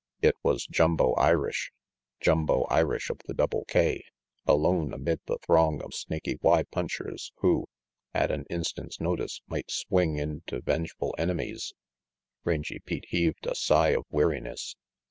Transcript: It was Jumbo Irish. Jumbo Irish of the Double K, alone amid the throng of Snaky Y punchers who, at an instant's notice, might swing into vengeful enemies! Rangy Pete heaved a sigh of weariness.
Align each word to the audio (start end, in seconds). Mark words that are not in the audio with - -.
It 0.19 0.33
was 0.41 0.65
Jumbo 0.65 1.13
Irish. 1.13 1.71
Jumbo 2.19 2.63
Irish 2.71 3.11
of 3.11 3.19
the 3.27 3.35
Double 3.35 3.65
K, 3.65 4.03
alone 4.47 4.93
amid 4.93 5.19
the 5.27 5.37
throng 5.45 5.79
of 5.83 5.93
Snaky 5.93 6.39
Y 6.41 6.63
punchers 6.63 7.31
who, 7.41 7.67
at 8.11 8.31
an 8.31 8.45
instant's 8.49 8.99
notice, 8.99 9.43
might 9.47 9.69
swing 9.69 10.17
into 10.17 10.59
vengeful 10.61 11.13
enemies! 11.19 11.73
Rangy 12.43 12.79
Pete 12.79 13.05
heaved 13.09 13.45
a 13.45 13.53
sigh 13.53 13.89
of 13.89 14.05
weariness. 14.09 14.75